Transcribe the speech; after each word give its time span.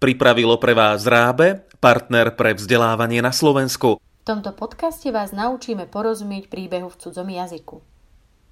Pripravilo 0.00 0.56
pre 0.56 0.72
vás 0.72 1.04
Rábe, 1.04 1.68
partner 1.76 2.32
pre 2.32 2.56
vzdelávanie 2.56 3.20
na 3.20 3.36
Slovensku. 3.36 4.00
V 4.00 4.24
tomto 4.24 4.56
podcaste 4.56 5.12
vás 5.12 5.28
naučíme 5.28 5.84
porozumieť 5.84 6.48
príbehu 6.48 6.88
v 6.88 6.96
cudzom 6.96 7.28
jazyku. 7.28 7.84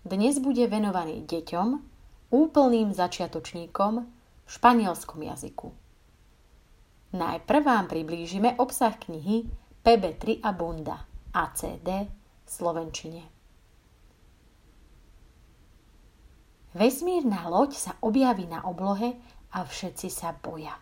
Dnes 0.05 0.45
bude 0.45 0.69
venovaný 0.69 1.25
deťom, 1.25 1.69
úplným 2.37 2.93
začiatočníkom 2.93 3.93
v 4.45 4.49
španielskom 4.53 5.25
jazyku. 5.25 5.73
Najprv 7.17 7.61
vám 7.65 7.89
priblížime 7.89 8.61
obsah 8.61 8.93
knihy 9.09 9.49
PB3 9.81 10.45
a 10.45 10.53
Bunda 10.53 11.09
ACD 11.33 12.13
v 12.45 12.49
Slovenčine. 12.53 13.25
Vesmírna 16.77 17.49
loď 17.49 17.73
sa 17.73 17.97
objaví 18.05 18.45
na 18.45 18.69
oblohe 18.69 19.17
a 19.57 19.65
všetci 19.65 20.13
sa 20.13 20.37
boja. 20.37 20.77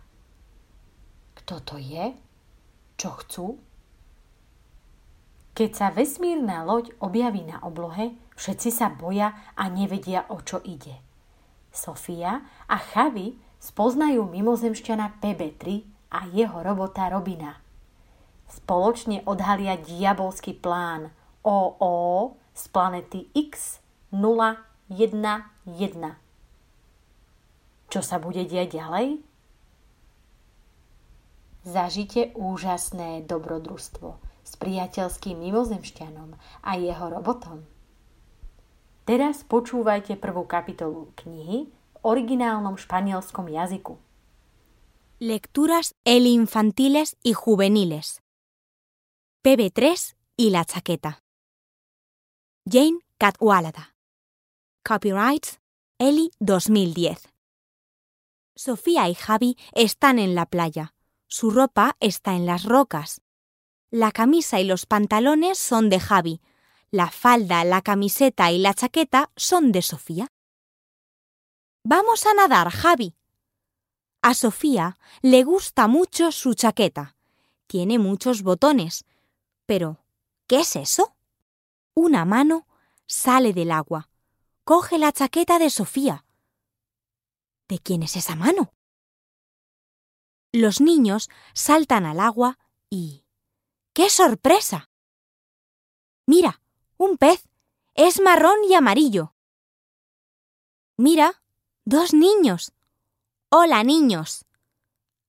Kto 1.37 1.61
to 1.63 1.77
je? 1.77 2.17
Čo 2.97 3.11
chcú? 3.23 3.47
Keď 5.57 5.71
sa 5.73 5.89
vesmírna 5.89 6.69
loď 6.69 6.93
objaví 7.01 7.41
na 7.49 7.61
oblohe, 7.65 8.13
všetci 8.37 8.69
sa 8.69 8.93
boja 8.93 9.33
a 9.57 9.73
nevedia, 9.73 10.29
o 10.29 10.45
čo 10.45 10.61
ide. 10.61 11.01
Sofia 11.73 12.45
a 12.69 12.77
Chavi 12.77 13.37
spoznajú 13.57 14.29
mimozemšťana 14.29 15.17
PB3 15.21 15.65
a 16.13 16.29
jeho 16.29 16.61
robota 16.61 17.09
Robina. 17.09 17.57
Spoločne 18.47 19.25
odhalia 19.25 19.81
diabolský 19.81 20.55
plán 20.57 21.09
OO 21.41 22.37
z 22.53 22.63
planety 22.69 23.33
X011. 23.33 24.17
Čo 27.87 28.01
sa 28.05 28.17
bude 28.21 28.45
diať 28.45 28.77
ďalej? 28.77 29.21
Zažite 31.67 32.31
úžasné 32.39 33.27
dobrodružstvo 33.27 34.23
s 34.47 34.53
priateľským 34.55 35.35
mimozemšťanom 35.43 36.39
a 36.63 36.71
jeho 36.79 37.07
robotom. 37.11 37.67
Teraz 39.03 39.43
počúvajte 39.43 40.15
prvú 40.15 40.47
kapitolu 40.47 41.11
knihy 41.19 41.67
v 41.67 41.97
originálnom 42.07 42.79
španielskom 42.79 43.51
jazyku. 43.51 43.99
Lecturas 45.19 45.91
el 46.07 46.31
infantiles 46.31 47.19
y 47.27 47.35
juveniles. 47.35 48.23
PB3 49.43 50.15
y 50.39 50.51
la 50.55 50.63
chaqueta. 50.63 51.19
Jane 52.63 53.03
Cadwalada. 53.19 53.91
Copyrights 54.87 55.59
Eli 55.99 56.31
2010. 56.39 57.27
Sofía 58.55 59.11
y 59.11 59.15
Javi 59.15 59.59
están 59.75 60.19
en 60.23 60.35
la 60.35 60.47
playa. 60.47 60.96
Su 61.29 61.51
ropa 61.51 61.97
está 62.01 62.35
en 62.35 62.47
las 62.47 62.65
rocas. 62.65 63.21
La 63.91 64.13
camisa 64.13 64.61
y 64.61 64.65
los 64.65 64.87
pantalones 64.87 65.59
son 65.59 65.89
de 65.91 66.01
Javi. 66.01 66.41
La 66.91 67.11
falda, 67.11 67.65
la 67.65 67.83
camiseta 67.83 68.53
y 68.53 68.59
la 68.59 68.75
chaqueta 68.75 69.31
son 69.37 69.73
de 69.73 69.83
Sofía. 69.83 70.29
Vamos 71.83 72.27
a 72.27 72.35
nadar, 72.35 72.71
Javi. 72.71 73.15
A 74.23 74.35
Sofía 74.35 74.99
le 75.23 75.45
gusta 75.45 75.89
mucho 75.89 76.33
su 76.33 76.55
chaqueta. 76.55 77.17
Tiene 77.67 77.99
muchos 77.99 78.43
botones. 78.43 79.05
Pero, 79.67 80.05
¿qué 80.47 80.61
es 80.61 80.77
eso? 80.77 81.17
Una 81.95 82.25
mano 82.25 82.67
sale 83.07 83.53
del 83.53 83.73
agua. 83.73 84.09
Coge 84.65 84.99
la 84.99 85.13
chaqueta 85.13 85.59
de 85.59 85.71
Sofía. 85.71 86.25
¿De 87.69 87.79
quién 87.79 88.03
es 88.03 88.17
esa 88.17 88.37
mano? 88.37 88.73
Los 90.57 90.81
niños 90.81 91.29
saltan 91.53 92.07
al 92.07 92.19
agua 92.19 92.59
y... 92.89 93.27
¡Qué 93.93 94.09
sorpresa! 94.09 94.89
Mira, 96.25 96.63
un 96.97 97.19
pez. 97.19 97.47
Es 97.95 98.23
marrón 98.23 98.65
y 98.67 98.73
amarillo. 98.73 99.35
Mira, 100.97 101.43
dos 101.85 102.15
niños. 102.15 102.73
Hola, 103.51 103.85
niños. 103.85 104.47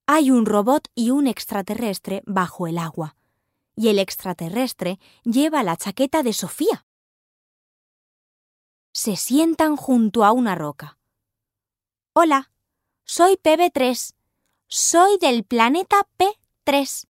Hay 0.05 0.31
un 0.31 0.45
robot 0.45 0.87
y 0.95 1.09
un 1.09 1.27
extraterrestre 1.27 2.23
bajo 2.25 2.65
el 2.65 2.77
agua, 2.77 3.17
y 3.75 3.89
el 3.89 3.99
extraterrestre 3.99 4.97
lleva 5.25 5.61
la 5.61 5.75
chaqueta 5.75 6.23
de 6.23 6.31
Sofía. 6.31 6.85
Se 8.93 9.17
sientan 9.17 9.75
junto 9.75 10.23
a 10.23 10.31
una 10.31 10.55
roca. 10.55 10.97
Hola, 12.13 12.49
soy 13.03 13.35
PB3. 13.35 14.16
Soy 14.69 15.17
del 15.17 15.45
planeta 15.45 16.05
P3. 16.17 17.07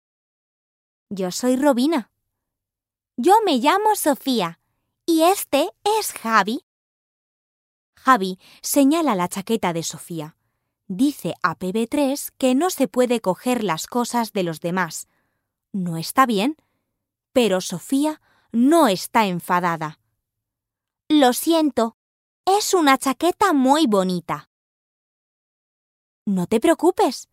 Yo 1.10 1.30
soy 1.30 1.56
Robina. 1.56 2.10
Yo 3.18 3.34
me 3.44 3.58
llamo 3.58 3.94
Sofía. 3.94 4.58
Y 5.04 5.24
este 5.24 5.68
es 5.98 6.14
Javi. 6.14 6.64
Javi 7.94 8.38
señala 8.62 9.14
la 9.14 9.28
chaqueta 9.28 9.74
de 9.74 9.82
Sofía. 9.82 10.38
Dice 10.88 11.34
a 11.42 11.58
PB3 11.58 12.32
que 12.38 12.54
no 12.54 12.70
se 12.70 12.88
puede 12.88 13.20
coger 13.20 13.64
las 13.64 13.86
cosas 13.86 14.32
de 14.32 14.44
los 14.44 14.60
demás. 14.60 15.08
No 15.74 15.98
está 15.98 16.24
bien. 16.24 16.56
Pero 17.34 17.60
Sofía 17.60 18.22
no 18.50 18.88
está 18.88 19.26
enfadada. 19.26 20.00
Lo 21.10 21.34
siento. 21.34 21.98
Es 22.46 22.72
una 22.72 22.96
chaqueta 22.96 23.52
muy 23.52 23.86
bonita. 23.86 24.48
No 26.24 26.46
te 26.46 26.58
preocupes. 26.58 27.28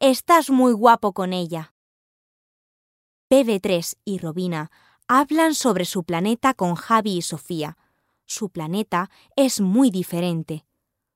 Estás 0.00 0.48
muy 0.48 0.72
guapo 0.74 1.12
con 1.12 1.32
ella. 1.32 1.74
PB3 3.28 3.96
y 4.04 4.18
Robina 4.18 4.70
hablan 5.08 5.56
sobre 5.56 5.84
su 5.84 6.04
planeta 6.04 6.54
con 6.54 6.76
Javi 6.76 7.16
y 7.16 7.22
Sofía. 7.22 7.76
Su 8.24 8.48
planeta 8.48 9.10
es 9.34 9.60
muy 9.60 9.90
diferente. 9.90 10.64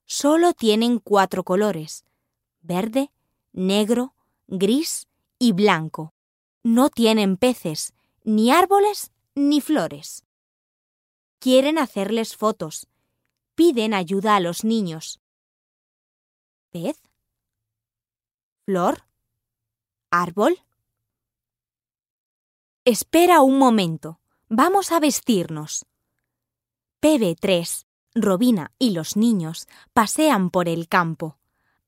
Solo 0.05 0.53
tienen 0.53 0.99
cuatro 0.99 1.45
colores. 1.45 2.05
Verde, 2.61 3.13
negro, 3.53 4.17
gris 4.49 5.07
y 5.39 5.53
blanco. 5.53 6.13
No 6.65 6.91
tienen 6.91 7.37
peces, 7.37 7.95
ni 8.25 8.51
árboles, 8.51 9.13
ni 9.37 9.61
flores. 9.61 10.25
Quieren 11.39 11.79
hacerles 11.79 12.37
fotos. 12.37 12.89
Piden 13.55 13.95
ayuda 13.95 14.35
a 14.35 14.41
los 14.41 14.65
niños. 14.65 15.21
¿Pez? 16.73 17.12
¿Flor? 18.65 19.03
¿Árbol? 20.13 20.57
Espera 22.85 23.41
un 23.41 23.59
momento. 23.59 24.21
Vamos 24.49 24.93
a 24.93 25.01
vestirnos. 25.01 25.85
PB3, 27.01 27.87
Robina 28.15 28.71
y 28.79 28.91
los 28.91 29.17
niños 29.17 29.67
pasean 29.93 30.51
por 30.51 30.69
el 30.69 30.87
campo. 30.87 31.39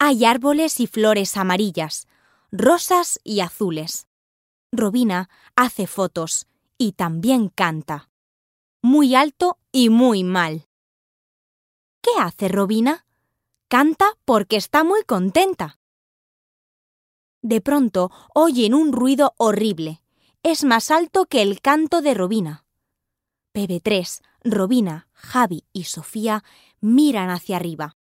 Hay 0.01 0.25
árboles 0.25 0.81
y 0.81 0.89
flores 0.89 1.37
amarillas, 1.37 2.09
rosas 2.51 3.21
y 3.23 3.39
azules. 3.39 4.09
Robina 4.73 5.31
hace 5.55 5.87
fotos 5.87 6.49
y 6.77 6.93
también 6.93 7.51
canta. 7.51 8.11
Muy 8.83 9.15
alto 9.15 9.59
y 9.71 9.91
muy 9.91 10.25
mal. 10.25 10.67
¿Qué 12.03 12.11
hace 12.19 12.49
Robina? 12.49 13.07
Canta 13.69 14.07
porque 14.25 14.57
está 14.57 14.83
muy 14.83 15.05
contenta. 15.05 15.79
De 17.45 17.61
pronto 17.61 18.11
oyen 18.35 18.73
un 18.73 18.91
ruido 18.91 19.35
horrible. 19.37 20.03
Es 20.43 20.65
más 20.65 20.91
alto 20.91 21.27
que 21.27 21.43
el 21.43 21.61
canto 21.61 22.01
de 22.01 22.15
Robina. 22.15 22.65
PB3, 23.53 24.23
Robina, 24.45 25.09
Javi 25.13 25.67
y 25.71 25.85
Sofía 25.85 26.43
miran 26.81 27.29
hacia 27.29 27.57
arriba. 27.57 27.99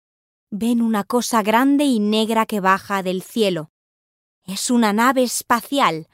Ven 0.51 0.81
una 0.81 1.05
cosa 1.05 1.41
grande 1.41 1.85
y 1.85 2.01
negra 2.01 2.45
que 2.45 2.59
baja 2.59 3.01
del 3.01 3.23
cielo. 3.23 3.71
Es 4.43 4.69
una 4.69 4.91
nave 4.91 5.23
espacial. 5.23 6.09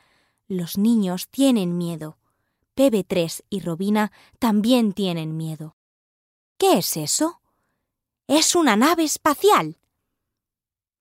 Los 0.48 0.78
niños 0.78 1.28
tienen 1.28 1.80
miedo. 1.80 2.20
PB3 2.76 3.44
y 3.50 3.62
Robina 3.62 4.12
también 4.38 4.94
tienen 4.94 5.36
miedo. 5.36 5.76
¿Qué 6.60 6.78
es 6.78 6.96
eso? 6.96 7.42
Es 8.28 8.54
una 8.54 8.76
nave 8.76 9.04
espacial. 9.04 9.80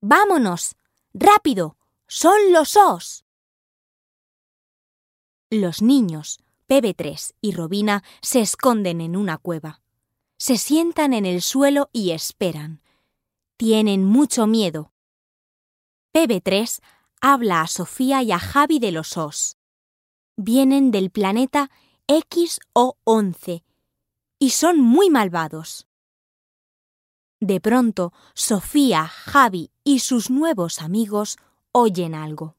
Vámonos. 0.00 0.75
Rápido. 1.12 1.76
Son 2.16 2.52
los 2.52 2.76
Os. 2.76 3.25
Los 5.50 5.82
niños, 5.82 6.38
PB3 6.69 7.34
y 7.40 7.50
Robina, 7.50 8.05
se 8.22 8.40
esconden 8.40 9.00
en 9.00 9.16
una 9.16 9.37
cueva. 9.37 9.82
Se 10.38 10.56
sientan 10.56 11.12
en 11.12 11.26
el 11.26 11.43
suelo 11.43 11.90
y 11.93 12.12
esperan. 12.12 12.82
Tienen 13.56 14.05
mucho 14.05 14.46
miedo. 14.46 14.93
PB3 16.12 16.81
habla 17.20 17.62
a 17.62 17.66
Sofía 17.66 18.22
y 18.22 18.31
a 18.31 18.38
Javi 18.38 18.78
de 18.78 18.93
los 18.93 19.17
Os. 19.17 19.58
Vienen 20.37 20.93
del 20.93 21.10
planeta 21.10 21.72
XO11 22.06 23.64
y 24.38 24.50
son 24.50 24.78
muy 24.78 25.10
malvados. 25.10 25.88
De 27.40 27.60
pronto, 27.60 28.12
Sofía, 28.34 29.05
Javi 29.08 29.72
y 29.82 29.99
sus 29.99 30.31
nuevos 30.31 30.81
amigos 30.81 31.38
oyen 31.74 32.14
algo. 32.14 32.56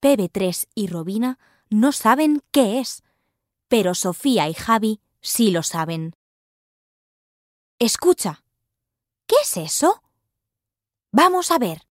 PB3 0.00 0.68
y 0.74 0.88
Robina 0.88 1.38
no 1.70 1.92
saben 1.92 2.42
qué 2.50 2.80
es, 2.80 3.04
pero 3.68 3.94
Sofía 3.94 4.48
y 4.48 4.54
Javi 4.54 5.00
sí 5.20 5.52
lo 5.52 5.62
saben. 5.62 6.16
Escucha. 7.78 8.42
¿Qué 9.26 9.36
es 9.42 9.56
eso? 9.56 10.02
Vamos 11.12 11.52
a 11.52 11.58
ver. 11.58 11.86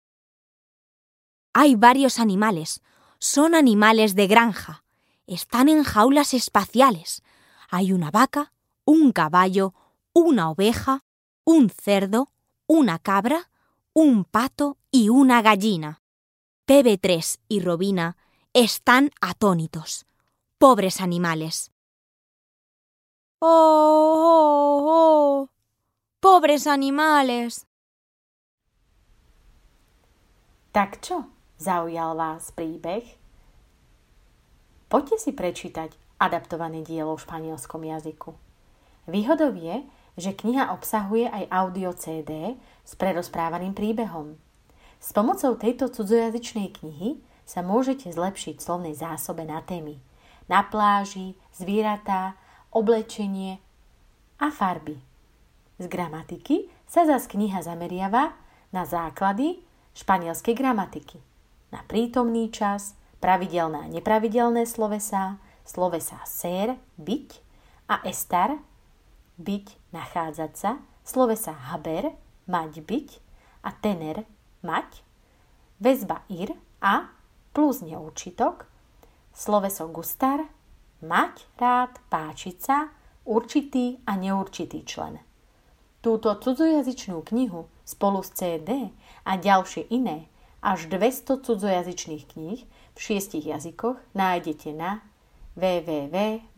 Hay 1.53 1.75
varios 1.75 2.19
animales. 2.19 2.81
Son 3.17 3.55
animales 3.55 4.13
de 4.15 4.27
granja. 4.27 4.83
Están 5.27 5.69
en 5.69 5.83
jaulas 5.83 6.33
espaciales. 6.33 7.23
Hay 7.69 7.93
una 7.93 8.11
vaca, 8.11 8.53
un 8.83 9.13
caballo, 9.13 9.73
una 10.13 10.49
oveja, 10.49 11.05
un 11.45 11.69
cerdo, 11.69 12.31
una 12.67 12.99
cabra, 12.99 13.49
un 13.93 14.25
pato 14.25 14.77
y 14.91 15.09
una 15.09 15.41
gallina. 15.41 16.00
PB3 16.71 17.37
y 17.49 17.59
Robina 17.59 18.15
están 18.53 19.11
atónitos. 19.19 20.05
Pobres 20.57 21.01
animales. 21.01 21.69
¡Oh, 23.41 23.49
oh, 24.15 24.79
oh! 24.87 25.49
¡Pobres 26.21 26.67
animales! 26.67 27.67
Tak 30.71 31.03
čo? 31.03 31.27
Zaujal 31.59 32.15
vás 32.15 32.55
príbeh? 32.55 33.19
Poďte 34.87 35.19
si 35.19 35.35
prečítať 35.35 35.91
adaptované 36.23 36.87
dielo 36.87 37.19
v 37.19 37.23
španielskom 37.27 37.83
jazyku. 37.83 38.31
Výhodou 39.11 39.51
je, 39.59 39.83
že 40.15 40.31
kniha 40.31 40.71
obsahuje 40.71 41.27
aj 41.27 41.51
audio 41.51 41.91
CD 41.91 42.55
s 42.87 42.95
prerozprávaným 42.95 43.75
príbehom. 43.75 44.39
S 45.01 45.09
pomocou 45.11 45.57
tejto 45.57 45.89
cudzojazyčnej 45.89 46.77
knihy 46.77 47.17
sa 47.43 47.65
môžete 47.65 48.13
zlepšiť 48.13 48.61
slovnej 48.61 48.93
zásobe 48.93 49.43
na 49.43 49.59
témy 49.65 49.97
na 50.51 50.67
pláži, 50.67 51.39
zvieratá, 51.55 52.35
oblečenie 52.75 53.63
a 54.35 54.51
farby. 54.51 54.99
Z 55.79 55.87
gramatiky 55.87 56.67
sa 56.83 57.07
zas 57.07 57.31
kniha 57.31 57.63
zameriava 57.63 58.35
na 58.75 58.83
základy 58.83 59.63
španielskej 59.95 60.51
gramatiky, 60.51 61.23
na 61.71 61.79
prítomný 61.87 62.51
čas, 62.51 62.99
pravidelné 63.23 63.87
a 63.87 63.91
nepravidelné 63.91 64.67
slovesá, 64.67 65.39
slovesá 65.63 66.19
ser, 66.27 66.75
byť 66.99 67.39
a 67.87 68.03
estar, 68.07 68.59
byť, 69.39 69.95
nachádzať 69.95 70.51
sa, 70.51 70.83
slovesa 71.07 71.55
haber, 71.71 72.11
mať 72.43 72.83
byť 72.83 73.09
a 73.63 73.71
tener, 73.71 74.27
mať, 74.61 75.03
väzba 75.81 76.23
ir 76.29 76.53
a 76.81 77.09
plus 77.53 77.81
neurčitok, 77.81 78.65
sloveso 79.33 79.87
gustar, 79.89 80.45
mať 81.01 81.45
rád, 81.57 81.97
páčiť 82.09 82.57
sa, 82.61 82.89
určitý 83.25 84.01
a 84.05 84.17
neurčitý 84.17 84.85
člen. 84.85 85.19
Túto 86.01 86.33
cudzojazyčnú 86.33 87.21
knihu 87.29 87.69
spolu 87.85 88.25
s 88.25 88.33
CD 88.33 88.89
a 89.21 89.37
ďalšie 89.37 89.85
iné 89.93 90.25
až 90.61 90.89
200 90.89 91.45
cudzojazyčných 91.45 92.25
kníh 92.33 92.61
v 92.65 92.99
šiestich 92.99 93.45
jazykoch 93.45 93.97
nájdete 94.13 94.73
na 94.73 95.01
www.raab.sk. 95.57 96.57